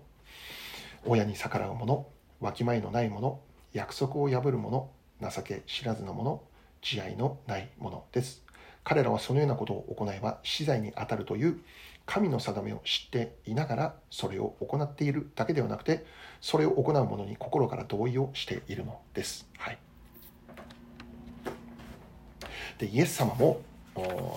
[1.05, 2.05] 親に逆らう者
[2.41, 3.39] わきまえのない者
[3.71, 4.89] 約束を破る者
[5.21, 6.41] 情け知らずの者
[6.81, 8.43] 慈愛のない者です。
[8.83, 11.59] 彼らはそのようなことを行えば死罪に当たるという
[12.07, 16.05] 神の定めを知っていながらそれを行っているだけではなくて
[16.41, 19.47] それを行う者に心から同意をしているのです。
[19.57, 19.77] はい、
[22.79, 23.61] でイエス様も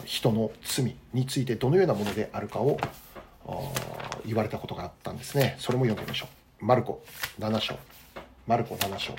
[0.04, 2.78] 人の罪についてどのようなものであるかを
[4.26, 5.56] 言われたことがあったんですね。
[5.58, 6.28] それも読んでみましょ
[6.60, 6.64] う。
[6.64, 7.02] マルコ
[7.38, 7.78] 7章。
[8.46, 9.14] マルコ7章。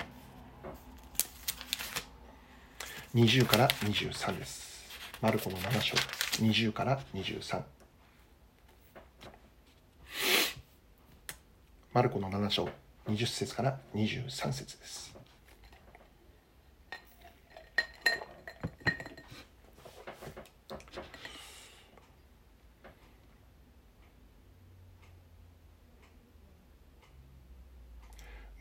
[3.14, 4.84] 20から23です。
[5.20, 5.96] マルコの7章。
[6.42, 7.62] 20から23。
[11.92, 12.70] マルコの7章
[13.06, 15.14] 20節から23節です。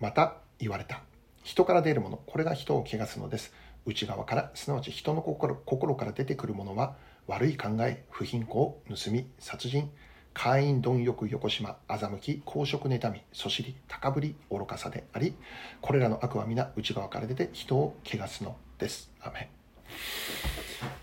[0.01, 1.01] また言われた。
[1.43, 3.53] 人から出るもの、これが人を汚すのです。
[3.85, 9.89] 内側から、すなわち人の心心から出てくるものは、悪い考え、不貧困、盗み、殺人、
[10.33, 15.35] 会員貪欲横島欺き公職妬みそしり高ぶり愚かさであり
[15.81, 19.11] これらの悪は皆内側から出て人を汚すのです。
[19.21, 19.49] アメ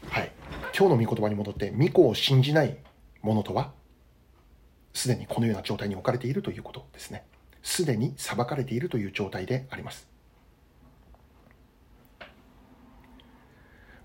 [0.09, 0.33] はい。
[0.77, 2.77] 今日の御言葉に戻って御子を信じない
[3.23, 3.73] 者とは
[4.95, 7.25] すでにこのような状態に置かれているということですね。
[7.63, 10.09] すでに裁かれているという状態であります。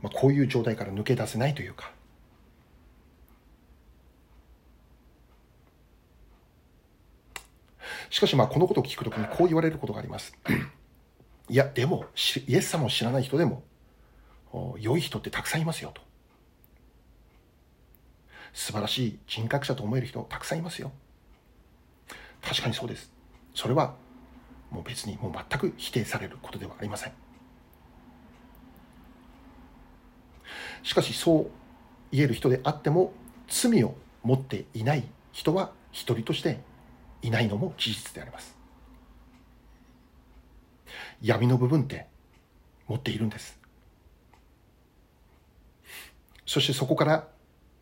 [0.02, 1.92] まあ、こういう状態から抜け出せないというか
[8.14, 10.38] しかしまあこのことを聞くときにこう言われることがあります。
[11.50, 12.06] いや、でも、
[12.46, 13.64] イエス様を知らない人でも、
[14.78, 16.02] 良い人ってたくさんいますよと。
[18.54, 20.92] 素晴らしい人格者と思える人たくさんいますよ。
[22.44, 23.12] 確かにそうです。
[23.56, 23.96] それは
[24.70, 27.14] もう別にもう全く否定されることではありません。
[30.84, 31.48] しかしそう
[32.12, 33.12] 言える人であっても
[33.48, 36.62] 罪を持っていない人は一人として
[37.24, 38.56] いないのも事実であります。
[41.22, 42.08] 闇の部分って
[42.88, 43.58] 持っているんです。
[46.46, 47.28] そしてそこから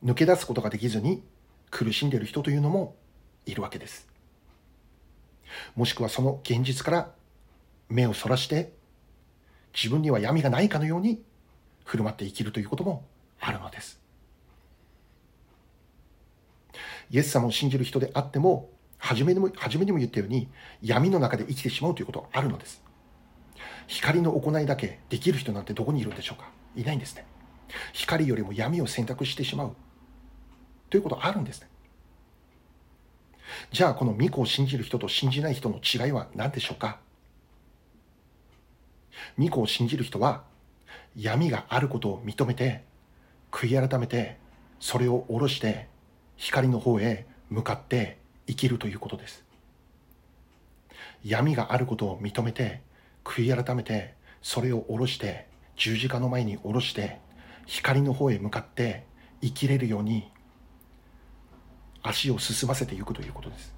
[0.03, 1.23] 抜け出すことができずに
[1.71, 2.95] 苦しんでいる人というのも
[3.45, 4.07] いるわけです。
[5.75, 7.11] もしくはその現実から
[7.89, 8.71] 目をそらして
[9.73, 11.21] 自分には闇がないかのように
[11.83, 13.05] 振る舞って生きるということも
[13.39, 13.99] あるのです。
[17.09, 18.69] イエス様を信じる人であっても
[19.03, 20.47] 初めにも、初めにも言ったように、
[20.81, 22.83] 闇の中で生きてしまうということがあるのです。
[23.87, 26.49] 光の行いだけできる人なんてどこにいるんでしょうか？
[26.75, 27.25] いないんですね。
[27.93, 29.75] 光よりも闇を選択してしまう
[30.89, 31.67] ということがあるんですね。
[33.71, 36.99] じゃあ、この巫女を信じる人と信じない人の違いは何でしょうか？
[39.35, 40.43] 巫女を信じる人は
[41.15, 42.83] 闇があることを認めて
[43.51, 44.37] 悔い改めて
[44.79, 45.87] それを下ろして
[46.37, 48.17] 光の方へ向かって
[48.51, 49.45] 生きるということです。
[51.23, 52.81] 闇があることを認めて
[53.23, 55.47] 悔い改めてそれを下ろして
[55.77, 57.19] 十字架の前に下ろして
[57.65, 59.05] 光の方へ向かって
[59.41, 60.29] 生きれるように
[62.03, 63.73] 足を進ませていくということです。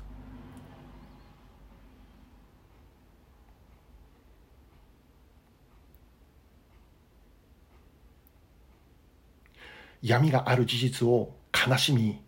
[10.01, 12.21] 闇がある事実を悲しみ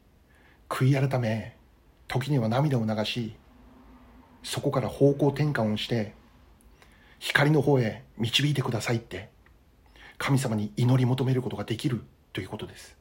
[0.69, 1.54] 悔い改め
[2.07, 3.35] 時には涙を流し
[4.43, 6.13] そこから方向転換をして
[7.19, 9.29] 光の方へ導いてくださいって
[10.17, 12.97] 神様に祈り求めることができるということです。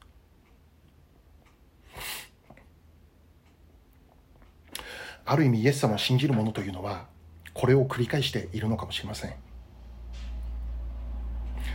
[5.27, 7.07] ある意味イエス様を信じる者というのは
[7.53, 9.33] これを繰り返しているのかもしれません。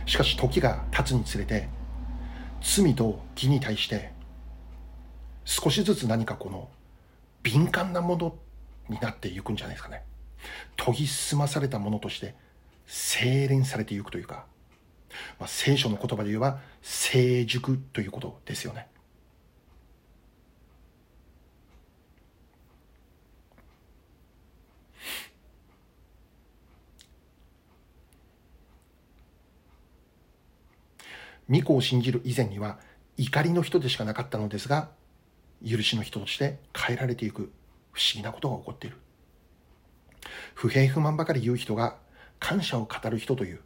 [0.05, 1.67] しかし時が経つにつれて
[2.61, 4.11] 罪と義に対して
[5.45, 6.69] 少しずつ何かこの
[7.43, 8.35] 敏感なもの
[8.89, 10.03] になっていくんじゃないですかね。
[10.75, 12.35] 研ぎ澄まされたものとして
[12.87, 14.45] 精錬されていくというか、
[15.39, 18.87] まあ、聖書の言葉で言えば成熟ということですよね。
[31.49, 32.79] 御子を信じる以前には
[33.17, 34.89] 怒りの人でしかなかったのですが
[35.67, 37.51] 許しの人として変えられていく。
[37.91, 38.97] 不思議なことが起こっている。
[40.55, 41.97] 不平不満ばかり言う人が
[42.39, 43.59] 感謝を語る人という。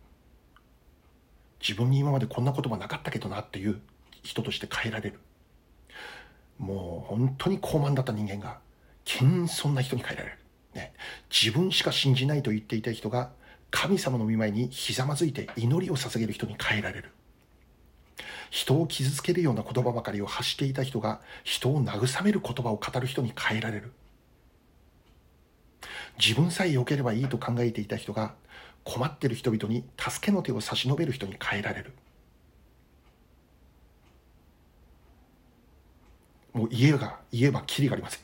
[1.59, 3.79] 自分に今までこんな言葉なかったけどなっていう
[4.23, 5.19] 人として変えられる。
[6.57, 8.59] もう本当に高慢だった人間が
[9.03, 10.37] 謙遜な人に変えられる、
[10.73, 10.93] ね、
[11.29, 13.31] 自分しか信じないと言っていた人が
[13.71, 17.11] 神様の見舞いにひざまずいて祈りを捧げる人に変えられる。
[18.49, 23.91] 人を傷つけるような言葉ばかりを発していた人が人を慰める言葉を語る人に変えられる。
[26.17, 28.35] 自分さえ良ければいいと考えていた人が
[28.85, 31.91] 困っている人々に助けの手を差し伸べる人に変えられる。
[36.53, 38.21] もう言えば言えばきりがありません。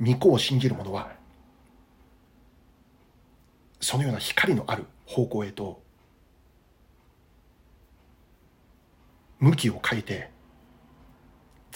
[0.00, 1.12] 御子を信じる者は
[3.80, 5.82] そのような光のある方向へと
[9.40, 10.30] 向きを変えて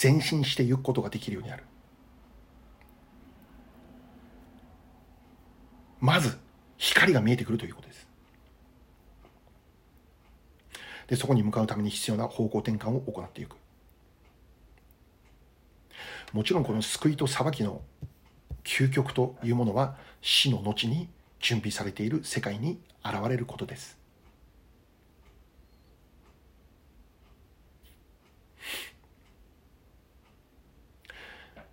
[0.01, 1.65] 前進していくことができるようになる。
[6.01, 6.39] まず
[6.77, 8.07] 光が見えてくるということです。
[11.07, 13.57] でそこに向かうために必要な方向転換を行っていく。
[16.33, 17.81] もちろんこの救いと裁きの
[18.65, 21.09] 究極というものは死の後に
[21.41, 24.04] 準備されている世界に現れることです。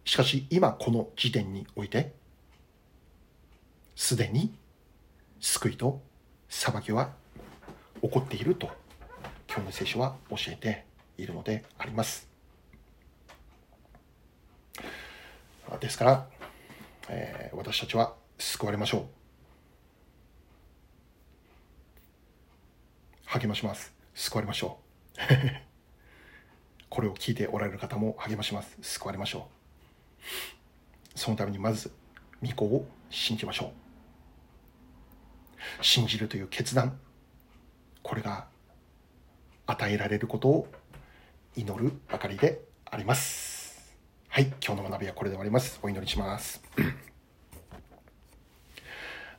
[0.06, 2.14] しかし今この時点において
[3.96, 4.54] すでに
[5.40, 6.02] 救いと
[6.50, 7.12] 裁きは
[8.02, 8.70] 起こっていると
[9.48, 10.86] 今日の聖書は教えて
[11.18, 12.32] いるのであります。
[15.80, 16.28] ですから、
[17.10, 19.06] えー、私たちは救われましょう。
[23.26, 23.94] 励まします。
[24.14, 24.78] 救われましょ
[25.18, 25.20] う。
[26.90, 28.78] これを聞いておられる方も励まします。
[28.82, 29.61] 救われましょう。
[31.16, 31.92] そのためにまず
[32.44, 33.74] 御子を信じましょ
[35.80, 35.84] う。
[35.84, 36.98] 信じるという決断
[38.02, 38.48] これが
[39.68, 40.68] 与えられることを
[41.56, 43.96] 祈るばかりであります。
[44.30, 45.80] はい今日の学びはこれで終わります。
[45.84, 46.62] お祈りします。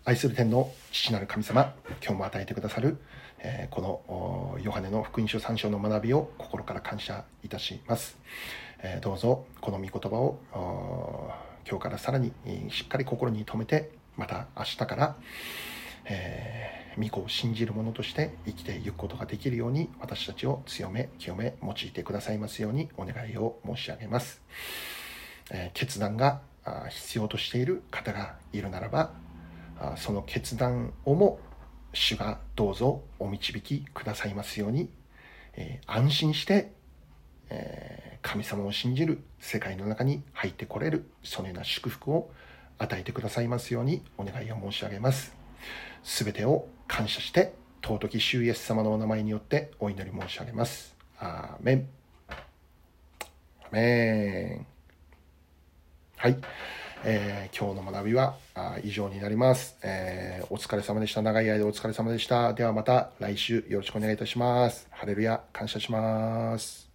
[0.05, 2.99] 愛する天の父なる神様今日も与えてくださる、
[3.39, 8.19] えー、このヨハネの福音書3章の学びを心から感謝いたします、
[8.83, 10.39] え、どうぞこの御言葉を
[11.69, 12.33] 今日からさらに
[12.71, 15.17] しっかり心に留めてまた明日から
[16.05, 24.41] えー、御子を信じる者として生きていくことができるように私たちを強め清め用いてくださいますようにお願いを申し上げます、
[25.51, 26.41] えー、決断が
[26.91, 29.13] 必要としている方がいるならば
[29.97, 31.41] その決断をも
[31.93, 34.89] 主がどうぞお導きくださいますように、
[35.55, 36.73] えー、安心して、
[37.51, 42.31] えー、神様を信じる世界の中に入ってこれるそのような祝福を
[42.79, 45.35] 与えてくださいますようにお願いを申し上げます
[46.03, 50.95] すべてを感謝して尊き主イエス様のお名前によってお祈り申し上げます。
[51.19, 51.89] アーメン。
[52.29, 54.67] アメン。
[56.17, 56.37] はい。
[57.05, 61.23] えー、今日の学びはあ以上になります、えーお疲れ様でした。
[61.23, 62.55] 長い間お疲れ様でした。
[62.55, 64.87] ではまた来週よろしくお願いいたします。
[64.91, 66.92] ハレルヤ、感謝します。